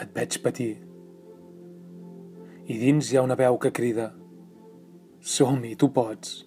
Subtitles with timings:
[0.00, 0.72] Et veig patir.
[2.66, 4.10] I dins hi ha una veu que crida
[5.24, 6.42] Som-hi, tu pots.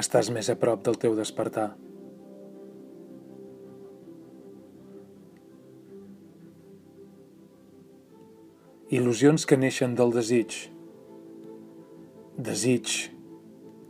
[0.00, 1.70] Estàs més a prop del teu despertar.
[8.92, 10.58] Il·lusions que neixen del desig.
[12.50, 12.98] Desig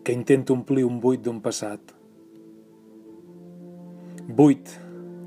[0.06, 1.96] que intenta omplir un buit d'un passat.
[4.30, 4.76] Buit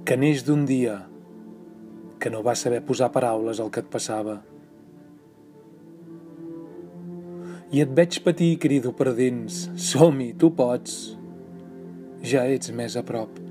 [0.07, 1.01] que neix d'un dia
[2.23, 4.37] que no va saber posar paraules al que et passava.
[7.75, 9.65] I et veig patir i crido per dins.
[9.75, 11.17] Som-hi, tu pots.
[12.23, 13.41] Ja ets més a prop.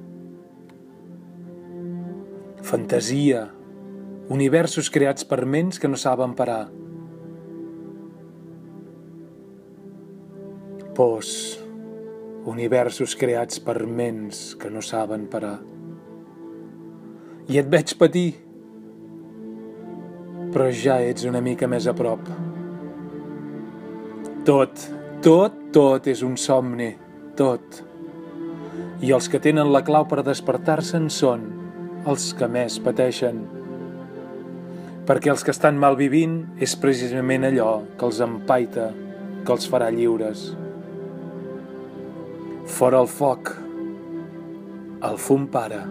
[2.65, 3.43] Fantasia,
[4.33, 6.63] universos creats per ments que no saben parar.
[10.97, 11.35] Pors,
[12.49, 15.59] universos creats per ments que no saben parar.
[17.51, 18.31] I et veig patir,
[20.53, 22.29] però ja ets una mica més a prop.
[24.45, 24.85] Tot,
[25.25, 26.91] tot, tot és un somni,
[27.39, 27.81] tot.
[29.03, 31.49] I els que tenen la clau per despertar-se'n són
[32.11, 33.41] els que més pateixen.
[35.07, 38.91] Perquè els que estan mal vivint és precisament allò que els empaita,
[39.43, 40.53] que els farà lliures.
[42.77, 43.57] Fora el foc,
[45.03, 45.83] el fum para.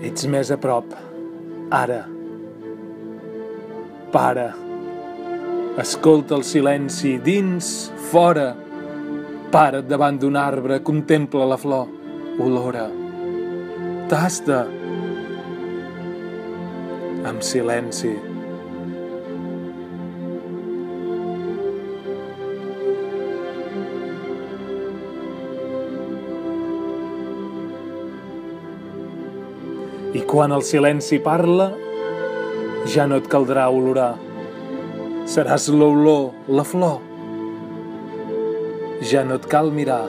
[0.00, 0.94] Ets més a prop,
[1.76, 2.00] ara.
[4.14, 4.46] Para.
[5.80, 7.68] Escolta el silenci, dins,
[8.08, 8.48] fora.
[9.52, 11.92] Para't davant d'un arbre, contempla la flor,
[12.40, 12.88] olora.
[14.08, 14.64] Tasta.
[17.28, 18.16] Amb silenci.
[30.10, 31.68] I quan el silenci parla,
[32.90, 34.16] ja no et caldrà olorar.
[35.30, 36.96] Seràs l'olor, la flor.
[39.06, 40.08] Ja no et cal mirar.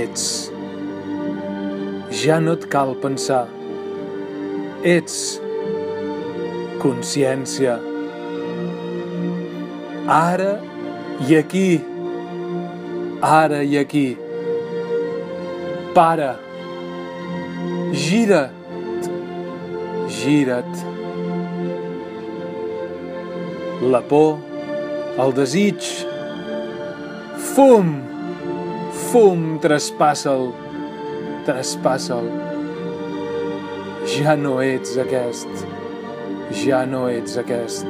[0.00, 0.26] Ets.
[2.20, 3.46] Ja no et cal pensar.
[4.84, 5.40] Ets.
[6.84, 7.78] Consciència.
[10.18, 10.52] Ara
[11.24, 11.80] i aquí.
[13.32, 14.06] Ara i aquí.
[15.96, 16.49] Para.
[17.92, 18.52] Gira't.
[20.08, 20.84] Gira't.
[23.82, 24.38] La por,
[25.18, 25.80] el desig,
[27.54, 27.90] fum,
[29.08, 30.50] fum, traspassa'l,
[31.48, 32.28] traspassa'l.
[34.14, 35.64] Ja no ets aquest,
[36.62, 37.88] ja no ets aquest.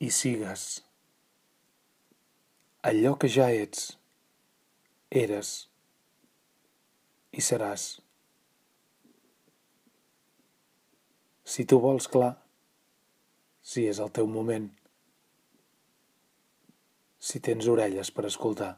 [0.00, 0.66] I sigues
[2.86, 3.96] allò que ja ets,
[5.10, 5.52] eres
[7.34, 7.86] i seràs.
[11.46, 12.36] Si tu vols clar,
[13.62, 14.68] si és el teu moment,
[17.18, 18.76] si tens orelles per escoltar.